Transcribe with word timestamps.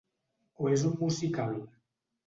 O 0.63 0.71
és 0.77 0.87
un 0.93 0.97
musical? 1.05 1.57